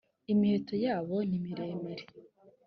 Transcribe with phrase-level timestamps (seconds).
[0.33, 2.03] imiheto yabo nimiremire.